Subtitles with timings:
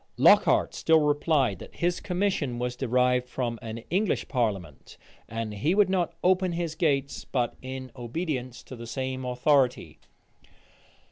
[0.17, 4.97] Lockhart still replied, that his commission was derived from an English parliament,
[5.29, 9.99] and he would not open his gates but in obedience to the same authority.